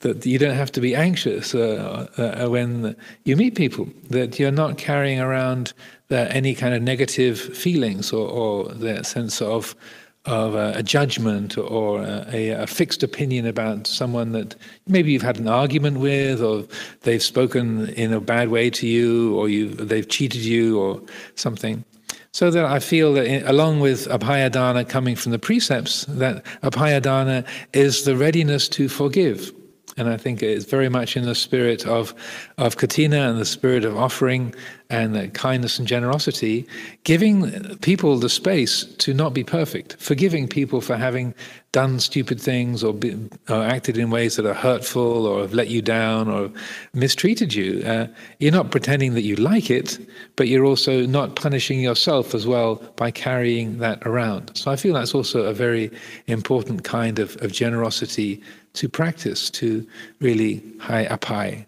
[0.00, 3.86] That you don't have to be anxious uh, uh, when you meet people.
[4.08, 5.74] That you're not carrying around
[6.10, 9.76] any kind of negative feelings or, or sense of
[10.24, 14.54] of a, a judgment or a, a, fixed opinion about someone that
[14.86, 16.64] maybe you've had an argument with, or
[17.00, 21.02] they've spoken in a bad way to you, or you they've cheated you, or
[21.34, 21.84] something.
[22.30, 27.46] So that I feel that, in, along with abhayadana coming from the precepts, that abhayadana
[27.72, 29.52] is the readiness to forgive.
[29.96, 32.14] And I think it's very much in the spirit of,
[32.58, 34.54] of kathina and the spirit of offering
[34.88, 36.66] and kindness and generosity,
[37.04, 41.34] giving people the space to not be perfect, forgiving people for having
[41.72, 43.16] done stupid things or, be,
[43.48, 46.50] or acted in ways that are hurtful or have let you down or
[46.92, 47.82] mistreated you.
[47.86, 48.06] Uh,
[48.38, 49.98] you're not pretending that you like it,
[50.36, 54.54] but you're also not punishing yourself as well by carrying that around.
[54.54, 55.90] So I feel that's also a very
[56.26, 58.42] important kind of, of generosity
[58.74, 59.86] to practice, to
[60.20, 61.66] really high up high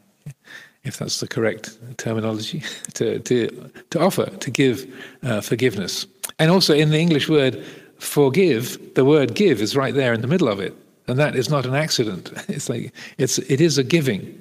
[0.85, 2.63] if that's the correct terminology,
[2.95, 4.87] to, to, to offer, to give
[5.23, 6.07] uh, forgiveness.
[6.39, 7.65] And also in the English word
[7.99, 10.75] forgive, the word give is right there in the middle of it.
[11.07, 12.33] And that is not an accident.
[12.49, 14.41] It's like, it's, it is a giving.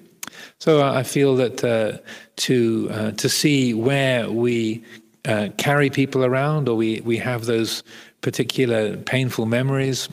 [0.60, 1.98] So I feel that uh,
[2.38, 4.84] to, uh, to see where we
[5.26, 7.84] uh, carry people around or we, we have those
[8.22, 10.10] particular painful memories,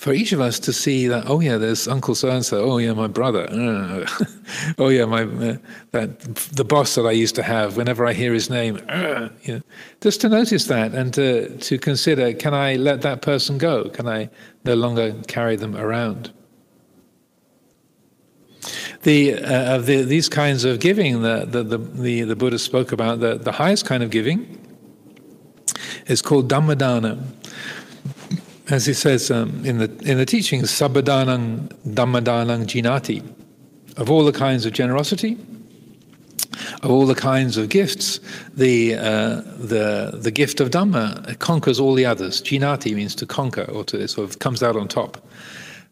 [0.00, 2.64] for each of us to see that, oh yeah, there's Uncle so and so.
[2.64, 3.46] Oh yeah, my brother.
[4.78, 5.56] oh yeah, my uh,
[5.90, 6.20] that
[6.52, 7.76] the boss that I used to have.
[7.76, 9.62] Whenever I hear his name, uh, you know,
[10.00, 13.90] just to notice that and to to consider: Can I let that person go?
[13.90, 14.30] Can I
[14.64, 16.32] no longer carry them around?
[19.02, 22.92] The, uh, of the, these kinds of giving, that the, the, the, the Buddha spoke
[22.92, 24.58] about, the, the highest kind of giving
[26.06, 27.18] is called Dhammadana
[28.70, 33.22] as he says um, in the in the teachings, Sabbadanang Dhammadanang Jinati,
[33.96, 35.36] of all the kinds of generosity,
[36.82, 38.20] of all the kinds of gifts,
[38.54, 42.40] the uh, the the gift of Dhamma conquers all the others.
[42.40, 45.18] Jinati means to conquer, or to sort of comes out on top.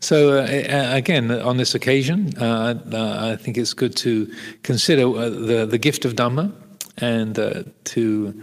[0.00, 0.46] So uh,
[0.94, 5.78] again, on this occasion, uh, uh, I think it's good to consider uh, the the
[5.78, 6.52] gift of Dhamma
[6.98, 8.40] and uh, to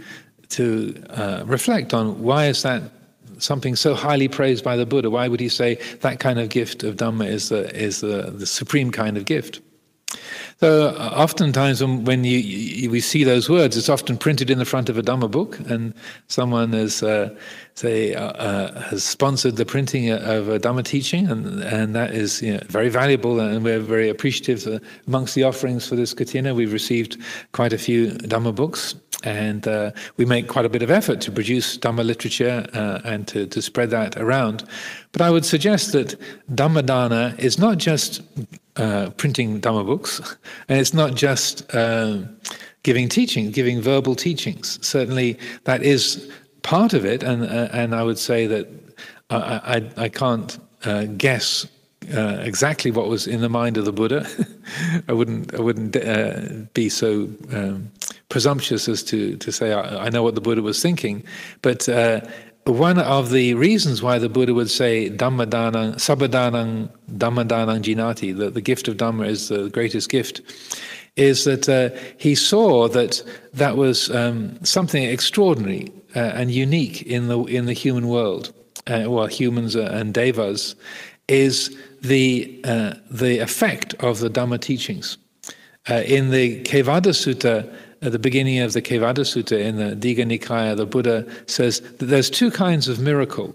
[0.50, 0.94] to
[1.46, 2.82] reflect on why is that
[3.38, 6.82] something so highly praised by the Buddha, why would he say that kind of gift
[6.84, 9.60] of Dhamma is the, is the, the supreme kind of gift?
[10.58, 14.64] So uh, oftentimes when, you, you, we see those words, it's often printed in the
[14.64, 15.92] front of a Dhamma book, and
[16.28, 17.34] someone has, uh,
[17.74, 22.40] say, uh, uh, has sponsored the printing of a Dhamma teaching, and, and that is
[22.40, 24.66] you know, very valuable, and we're very appreciative.
[24.66, 27.18] Uh, amongst the offerings for this kathina, we've received
[27.52, 28.94] quite a few Dhamma books,
[29.26, 33.26] and uh, we make quite a bit of effort to produce Dhamma literature uh, and
[33.28, 34.64] to, to spread that around.
[35.10, 36.14] But I would suggest that
[36.54, 38.22] Dhammadana is not just
[38.76, 40.20] uh, printing Dhamma books,
[40.68, 42.36] and it's not just um,
[42.84, 44.78] giving teaching, giving verbal teachings.
[44.86, 46.30] Certainly, that is
[46.62, 48.68] part of it, and uh, and I would say that
[49.28, 51.66] I I, I can't uh, guess
[52.14, 54.24] uh, exactly what was in the mind of the Buddha.
[55.08, 57.90] I wouldn't I wouldn't uh, be so um,
[58.28, 61.24] presumptuous as to to say I, I, know what the Buddha was thinking,
[61.62, 61.88] but.
[61.88, 62.20] Uh,
[62.64, 68.60] one of the reasons why the Buddha would say Dhammadanang, Sabbadanang, Dhammadanang Jinati, that the
[68.60, 70.40] gift of Dhamma is the greatest gift,
[71.14, 73.22] is that uh, he saw that
[73.54, 78.52] that was um, something extraordinary uh, and unique in the in the human world,
[78.88, 80.74] uh, well, humans and devas,
[81.28, 85.18] is the, uh, the effect of the Dhamma teachings.
[85.88, 90.24] Uh, in the Kevaddha Sutta, at the beginning of the Kevaddha Sutta in the Digha
[90.26, 93.54] Nikaya, the Buddha says that there's two kinds of miracle.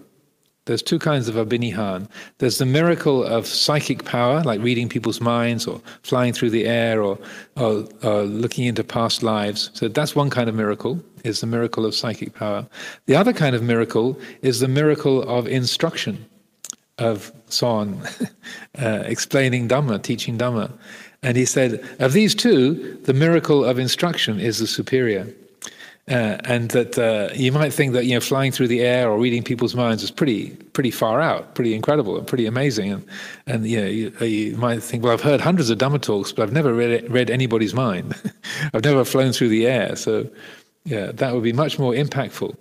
[0.65, 2.07] There's two kinds of abhinihan.
[2.37, 7.01] There's the miracle of psychic power, like reading people's minds or flying through the air
[7.01, 7.17] or,
[7.57, 9.71] or, or looking into past lives.
[9.73, 12.67] So that's one kind of miracle, is the miracle of psychic power.
[13.07, 16.25] The other kind of miracle is the miracle of instruction
[16.99, 17.99] of Son
[18.79, 20.71] uh, explaining Dhamma, teaching Dhamma.
[21.23, 25.27] And he said, of these two, the miracle of instruction is the superior.
[26.09, 29.19] Uh, and that uh, you might think that you know flying through the air or
[29.19, 32.91] reading people's minds is pretty pretty far out, pretty incredible, and pretty amazing.
[32.91, 33.05] And
[33.45, 36.41] and you know you, you might think, well, I've heard hundreds of Dhamma talks, but
[36.41, 38.15] I've never read read anybody's mind.
[38.73, 40.27] I've never flown through the air, so
[40.85, 42.57] yeah, that would be much more impactful.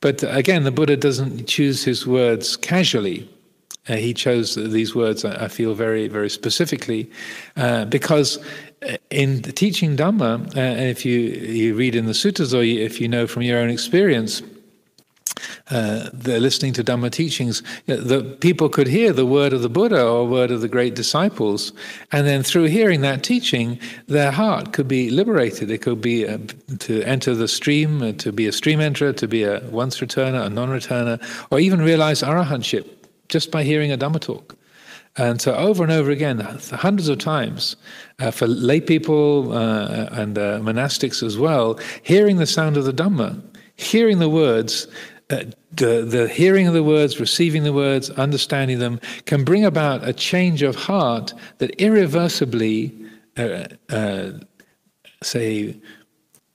[0.00, 3.28] But again, the Buddha doesn't choose his words casually.
[3.88, 7.10] Uh, he chose these words, I feel, very, very specifically,
[7.56, 8.38] uh, because
[8.82, 13.08] uh, in teaching Dhamma, uh, if you, you read in the suttas or if you
[13.08, 14.42] know from your own experience,
[15.70, 20.04] uh, the listening to Dhamma teachings, the people could hear the word of the Buddha
[20.04, 21.72] or word of the great disciples,
[22.12, 25.70] and then through hearing that teaching, their heart could be liberated.
[25.70, 26.38] It could be uh,
[26.80, 30.44] to enter the stream, uh, to be a stream enterer, to be a once returner,
[30.44, 32.97] a non-returner, or even realize arahantship
[33.28, 34.56] just by hearing a Dhamma talk.
[35.16, 37.76] And so, over and over again, hundreds of times,
[38.20, 42.92] uh, for lay people uh, and uh, monastics as well, hearing the sound of the
[42.92, 43.42] Dhamma,
[43.74, 44.86] hearing the words,
[45.30, 50.06] uh, the, the hearing of the words, receiving the words, understanding them, can bring about
[50.06, 52.94] a change of heart that irreversibly,
[53.36, 54.30] uh, uh,
[55.22, 55.76] say,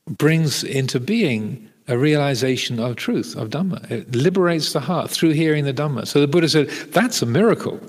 [0.08, 3.89] brings into being a realization of truth, of Dhamma.
[3.91, 6.08] It liberates the heart through hearing the Dhamma.
[6.08, 7.80] So the Buddha said, that's a miracle.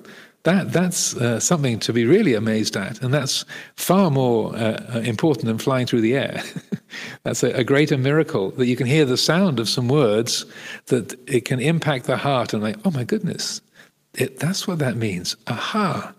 [0.45, 4.99] That, that's uh, something to be really amazed at, and that's far more uh, uh
[4.99, 6.43] important than flying through the air.
[7.23, 10.45] that's a, a, greater miracle that you can hear the sound of some words,
[10.87, 13.63] that it can impact the heart, and like, oh my goodness,
[14.13, 15.35] it, that's what that means.
[15.47, 16.13] Aha.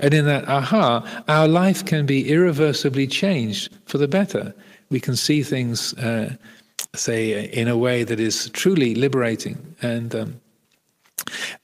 [0.00, 4.54] And in that aha, our life can be irreversibly changed for the better.
[4.90, 6.34] We can see things, uh,
[6.94, 9.76] say, in a way that is truly liberating.
[9.82, 10.40] And um,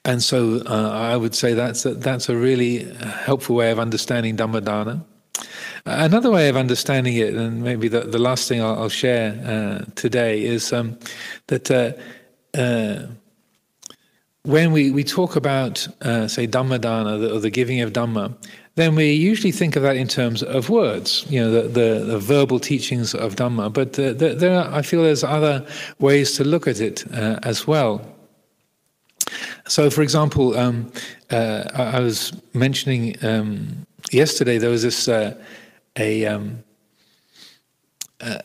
[0.04, 2.84] and so uh, I would say that's a, that's a really
[3.24, 5.04] helpful way of understanding Dhammadana.
[5.86, 9.90] Another way of understanding it, and maybe the, the last thing I'll, I'll share uh,
[9.94, 10.98] today, is um,
[11.48, 11.92] that uh,
[12.58, 13.06] uh
[14.44, 18.36] when we, we talk about, uh, say, Dhammadana, the, or the giving of Dhamma,
[18.76, 22.18] then we usually think of that in terms of words, you know, the, the, the
[22.18, 23.72] verbal teachings of Dhamma.
[23.72, 25.64] But uh, there, are, I feel there's other
[26.00, 28.04] ways to look at it as well.
[29.66, 30.92] So, for example, um,
[31.30, 35.34] uh, I, I, was mentioning um, yesterday there was this uh,
[35.96, 36.62] a, um,
[38.20, 38.38] uh,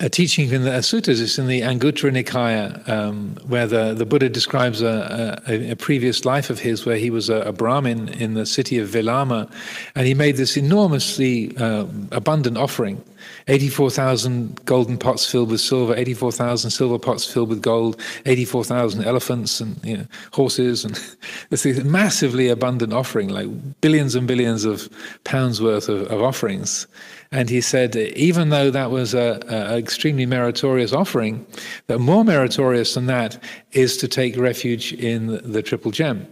[0.00, 1.20] a teaching in the suttas.
[1.20, 6.24] It's in the Anguttara Nikaya, um, where the, the Buddha describes a, a, a, previous
[6.24, 9.50] life of his where he was a, a, Brahmin in the city of Velama,
[9.94, 13.04] and he made this enormously uh, abundant offering.
[13.50, 19.84] 84,000 golden pots filled with silver, 84,000 silver pots filled with gold, 84,000 elephants and
[19.84, 20.84] you know, horses.
[20.84, 20.96] And
[21.50, 23.48] it's a massively abundant offering, like
[23.80, 24.88] billions and billions of
[25.24, 26.86] pounds worth of, of offerings.
[27.32, 29.42] And he said, even though that was an
[29.76, 31.44] extremely meritorious offering,
[31.88, 36.26] that more meritorious than that is to take refuge in the, the Triple Gem.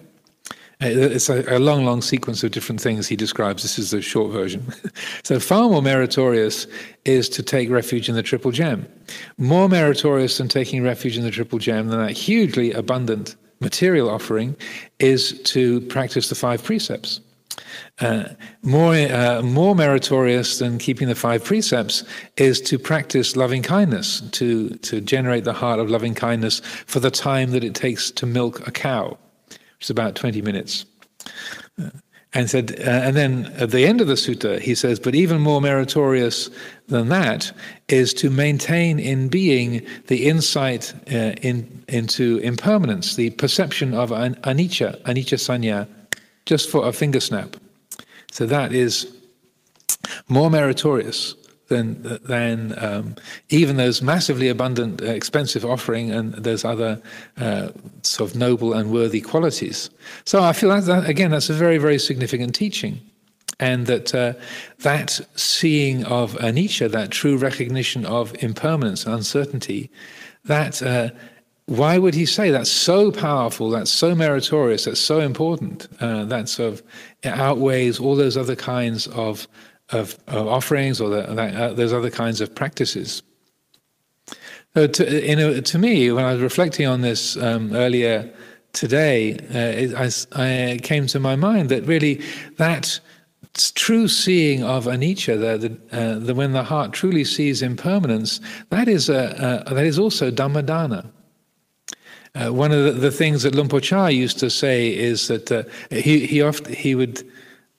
[0.81, 3.65] Uh, it's a, a, long, long sequence of different things he describes.
[3.65, 4.65] This is the short version.
[5.25, 6.69] so, far more meritorious
[7.05, 8.87] is to take refuge in the Triple Gem.
[9.39, 14.55] More meritorious than taking refuge in the Triple Gem than that hugely abundant material offering
[15.01, 17.21] is to practice the five precepts.
[18.01, 18.29] Uh,
[18.63, 22.05] more, uh, more meritorious than keeping the five precepts
[22.37, 27.11] is to practice loving kindness, to, to generate the heart of loving kindness for the
[27.11, 29.19] time that it takes to milk a cow
[29.79, 30.85] which is about 20 minutes.
[32.35, 35.41] and said, uh, and then at the end of the sutta, he says, but even
[35.41, 36.51] more meritorious
[36.89, 37.51] than that
[37.89, 44.35] is to maintain in being the insight uh, in, into impermanence, the perception of an
[44.43, 45.89] anicca, anicca sanya,
[46.45, 47.57] just for a finger snap.
[48.31, 49.11] So that is
[50.29, 51.35] more meritorious
[51.69, 53.15] than than um,
[53.51, 57.01] even those massively abundant, uh, expensive offering and those other
[57.39, 57.69] uh,
[58.03, 59.91] sort of noble and worthy qualities.
[60.25, 63.01] So I feel like that again, that's a very very significant teaching,
[63.61, 64.33] and that uh,
[64.79, 69.91] that seeing of anicca, that true recognition of impermanence and uncertainty,
[70.45, 70.83] that.
[70.83, 71.11] Uh,
[71.69, 76.49] why would he say that's so powerful, that's so meritorious, that's so important, uh, that
[76.49, 76.83] sort of
[77.25, 79.47] outweighs all those other kinds of
[79.91, 83.23] of, of offerings or the, uh, those other kinds of practices.
[84.75, 88.33] So to, to, me, when I was reflecting on this um, earlier
[88.75, 92.23] today, uh, it, I, I, came to my mind that really
[92.59, 93.01] that
[93.75, 98.89] true seeing of anicca, the, the, uh, the, when the heart truly sees impermanence, that
[98.89, 101.11] is, a, a that is also dhammadana.
[102.35, 105.51] Uh, one of the, the, things that Luang Por Chah used to say is that
[105.51, 107.27] uh, he, he, oft, he would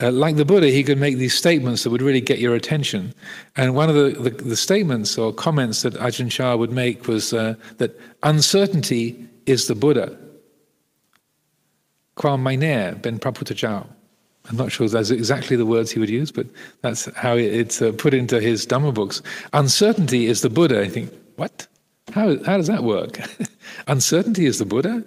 [0.01, 3.13] uh, like the Buddha, he could make these statements that would really get your attention.
[3.57, 7.33] And one of the, the, the statements or comments that Ajahn Chah would make was
[7.33, 10.17] uh, that uncertainty is the Buddha.
[12.15, 13.87] Quam mainer ben praputajao.
[14.49, 16.47] I'm not sure that's exactly the words he would use, but
[16.81, 19.21] that's how it's uh, put into his Dhamma books.
[19.53, 20.81] Uncertainty is the Buddha.
[20.81, 21.67] I think, what?
[22.13, 23.19] How, how does that work?
[23.87, 25.03] Uncertainty is the Buddha?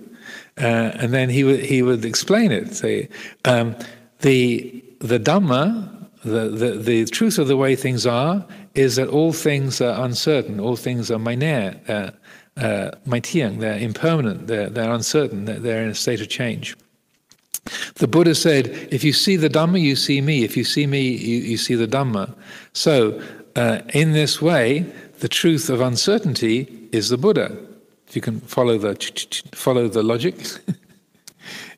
[0.58, 3.08] Uh, and then he would, he would explain it, say,
[3.46, 3.74] um,
[4.22, 9.32] the, the Dhamma, the, the, the truth of the way things are, is that all
[9.32, 12.10] things are uncertain, all things are mainer, uh,
[12.56, 16.76] uh, they're impermanent, they're, they're uncertain, they're, they're in a state of change.
[17.96, 20.42] The Buddha said, if you see the Dhamma, you see me.
[20.42, 22.34] If you see me, you, you see the Dhamma.
[22.72, 23.22] So,
[23.54, 24.80] uh, in this way,
[25.20, 27.56] the truth of uncertainty is the Buddha.
[28.08, 28.94] If you can follow the,
[29.52, 30.36] follow the logic.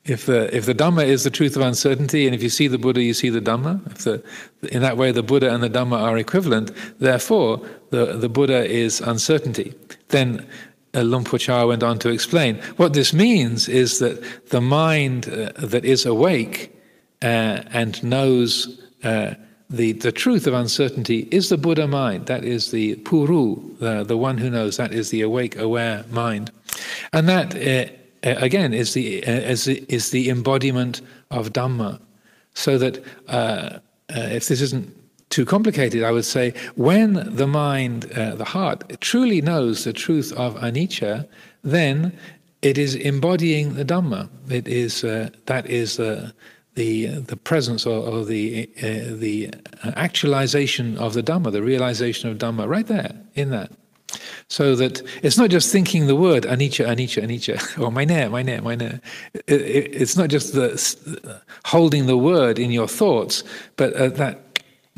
[0.04, 2.78] if the if the Dhamma is the truth of uncertainty, and if you see the
[2.78, 3.80] Buddha, you see the Dhamma.
[3.90, 4.22] If the,
[4.70, 6.72] in that way, the Buddha and the Dhamma are equivalent.
[6.98, 9.74] Therefore, the the Buddha is uncertainty.
[10.08, 10.46] Then
[10.94, 15.52] uh, Luang Por went on to explain what this means is that the mind uh,
[15.56, 16.76] that is awake
[17.22, 19.34] uh, and knows uh,
[19.70, 22.26] the, the truth of uncertainty is the Buddha mind.
[22.26, 24.76] That is the puru, the, the one who knows.
[24.76, 26.52] That is the awake, aware mind.
[27.12, 27.92] And that, uh
[28.24, 31.00] again, is the, uh, is, is the embodiment
[31.30, 32.00] of Dhamma.
[32.54, 34.94] So that uh, uh, if this isn't
[35.30, 40.32] too complicated, I would say when the mind, uh, the heart, truly knows the truth
[40.32, 41.26] of anicca,
[41.62, 42.16] then
[42.62, 44.28] it is embodying the Dhamma.
[44.48, 46.32] It is, that is the
[46.74, 49.50] the the presence or, or the uh, the
[49.94, 53.70] actualization of the Dhamma, the realization of Dhamma, right there in that.
[54.48, 58.10] So that it's not just thinking the word anicca, anicca, anicca, or meine.
[58.10, 63.44] It, it, it's not just the holding the word in your thoughts,
[63.76, 64.40] but uh, that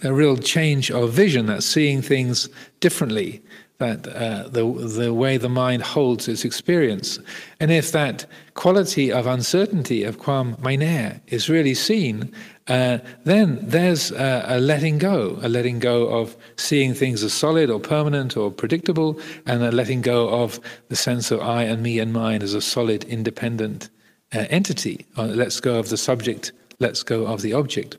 [0.02, 2.48] a real change of vision, that seeing things
[2.80, 3.42] differently,
[3.79, 4.64] that uh, the
[4.99, 7.18] the way the mind holds its experience,
[7.61, 12.33] and if that quality of uncertainty of quam meine is really seen,
[12.68, 17.70] uh, then there's a, a, letting go, a letting go of seeing things as solid
[17.70, 20.59] or permanent or predictable, and a letting go of
[20.89, 23.91] the sense of I and me and mine as a solid, independent
[24.35, 25.07] uh, entity.
[25.16, 26.53] Uh, let's go of the subject.
[26.81, 27.99] Let's go of the object.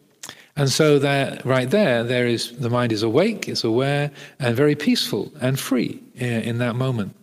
[0.57, 4.75] And so there, right there, there is the mind is awake, it's aware, and very
[4.75, 7.15] peaceful and free in, in that moment.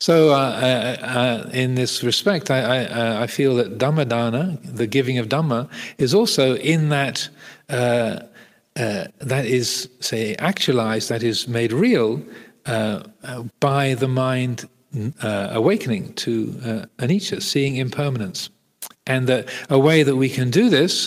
[0.00, 4.88] So, uh, uh, uh, in this respect, I, I, uh, I, feel that Dhammadana, the
[4.88, 7.28] giving of Dhamma, is also in that
[7.68, 8.20] uh,
[8.74, 12.22] uh, that is, say, actualized, that is made real
[13.60, 14.68] by the mind
[15.22, 16.46] awakening to
[16.98, 18.50] anicca, seeing impermanence.
[19.06, 21.06] And that a way that we can do this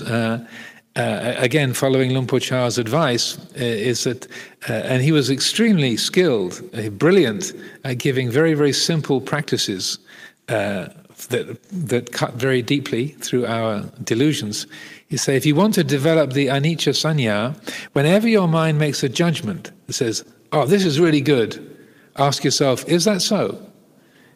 [0.96, 4.28] uh, again, following Luang Por Chah's advice, uh, is that,
[4.70, 7.52] uh, and he was extremely skilled, uh, brilliant
[7.84, 10.00] at giving very, very simple practices
[10.48, 10.88] uh,
[11.30, 14.68] that, that cut very deeply through our delusions.
[15.08, 17.56] He said, if you want to develop the anicca sanya,
[17.94, 20.24] whenever your mind makes a judgment that says,
[20.54, 21.78] oh, this is really good,
[22.16, 23.62] ask yourself, is that so?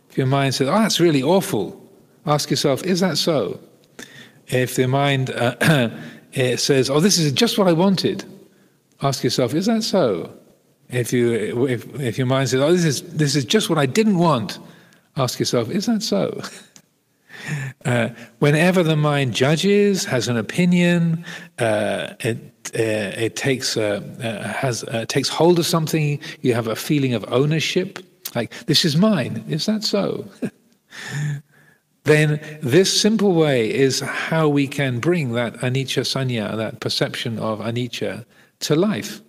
[0.10, 1.82] If your mind says, oh, that's really awful,
[2.26, 3.60] ask yourself, is that so?
[4.47, 5.89] If the mind uh,
[6.34, 8.24] it says, "Oh, this is just what I wanted,"
[9.02, 10.32] ask yourself, "Is that so?"
[10.90, 13.86] If you if if your mind says, "Oh, this is this is just what I
[13.86, 14.60] didn't want,"
[15.18, 16.42] ask yourself, "Is that so?"
[17.86, 18.10] uh,
[18.40, 21.24] whenever the mind judges, has an opinion,
[21.60, 22.38] uh, it
[22.76, 26.20] uh, it takes uh, uh, has uh, takes hold of something.
[26.42, 28.00] You have a feeling of ownership,
[28.36, 29.44] like this is mine.
[29.48, 30.26] Is that so?
[32.10, 37.60] then this simple way is how we can bring that anicca sanya, that perception of
[37.60, 38.26] anicca,
[38.62, 39.22] to life.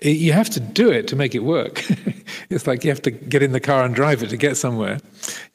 [0.00, 1.82] You have to do it to make it work.
[2.50, 4.98] it's like you have to get in the car and drive it to get somewhere.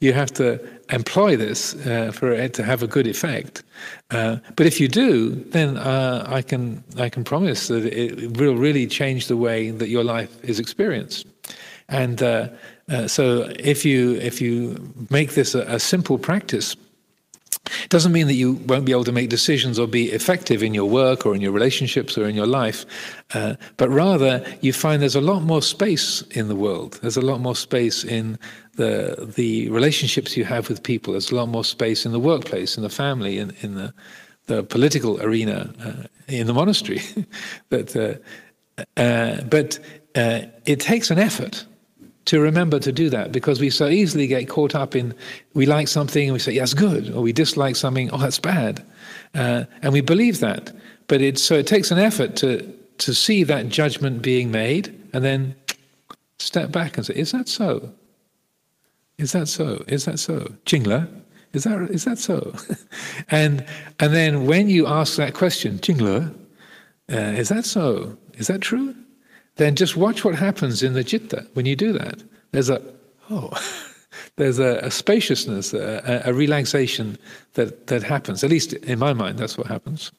[0.00, 0.60] You have to
[0.90, 3.62] employ this uh, for it to have a good effect.
[4.10, 8.56] Uh, but if you do, then uh, I can I can promise that it will
[8.56, 11.26] really change the way that your life is experienced.
[11.88, 12.48] And uh,
[12.88, 16.76] uh, so if you if you make this a, a simple practice,
[17.84, 20.74] it doesn't mean that you won't be able to make decisions or be effective in
[20.74, 22.84] your work or in your relationships or in your life,
[23.34, 26.98] uh, but rather you find there's a lot more space in the world.
[27.02, 28.38] There's a lot more space in
[28.76, 31.12] the the relationships you have with people.
[31.12, 33.94] There's a lot more space in the workplace, in the family, in, in the
[34.46, 37.00] the political arena, uh, in the monastery.
[37.68, 38.14] but uh,
[38.96, 39.78] uh but
[40.16, 41.64] uh, it takes an effort
[42.24, 45.14] to remember to do that because we so easily get caught up in
[45.54, 48.84] we like something and we say, yes, good, or we dislike something, oh, that's bad.
[49.34, 50.72] Uh, and we believe that.
[51.08, 55.24] But it so it takes an effort to, to see that judgment being made and
[55.24, 55.56] then
[56.38, 57.92] step back and say, is that so?
[59.18, 59.84] Is that so?
[59.88, 60.52] Is that so?
[60.64, 61.08] Jingla,
[61.52, 62.54] is that, is that so?
[63.30, 63.64] and,
[64.00, 66.34] and then when you ask that question, Jingla,
[67.12, 68.16] uh, is that so?
[68.34, 68.94] Is that true?
[69.56, 72.22] Then just watch what happens in the citta when you do that.
[72.52, 72.82] There's a,
[73.30, 73.50] oh,
[74.36, 77.18] there's a, a spaciousness, a, a, relaxation
[77.54, 78.42] that, that happens.
[78.42, 80.12] At least in my mind, that's what happens.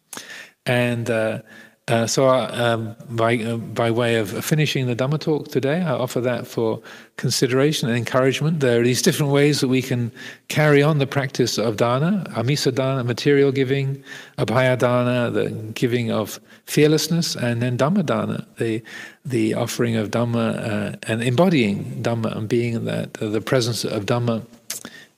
[0.66, 1.42] And uh,
[1.90, 5.92] uh, so, I, um, by, uh, by way of finishing the Dhamma talk today, I
[5.92, 6.82] offer that for
[7.18, 8.62] consideration and encouragement.
[8.62, 10.10] There are these different ways that we can
[10.48, 14.02] carry on the practice of dana, amisa dana, material giving,
[14.38, 18.82] abhaya dana, the giving of fearlessness, and then Dhamma dana, the,
[19.26, 24.06] the offering of Dhamma uh, and embodying Dhamma and being that, uh, the presence of
[24.06, 24.46] Dhamma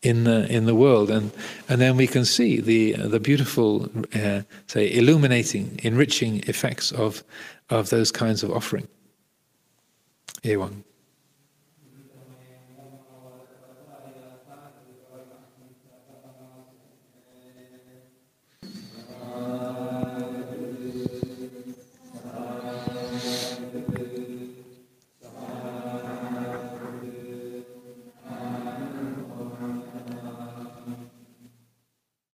[0.01, 1.31] in the in the world, and
[1.67, 7.23] and then we can see the the beautiful, uh, say, illuminating, enriching effects of
[7.69, 8.87] of those kinds of offering.
[10.43, 10.83] Ewang.